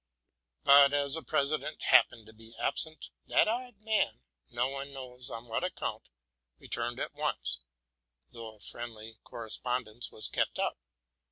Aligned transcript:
But, 0.63 0.95
as 0.95 1.13
the 1.13 1.21
president 1.21 1.83
happened 1.83 2.25
to 2.25 2.33
be 2.33 2.55
absent, 2.59 3.11
that 3.27 3.47
odd 3.47 3.77
man, 3.81 4.23
no 4.49 4.67
one 4.67 4.91
knows 4.91 5.29
on 5.29 5.47
what 5.47 5.63
account, 5.63 6.09
returned 6.57 6.99
at 6.99 7.13
once; 7.13 7.59
though 8.31 8.55
a 8.55 8.59
friendly 8.59 9.19
correspondence 9.23 10.09
was 10.09 10.27
kept 10.27 10.57
up. 10.57 10.79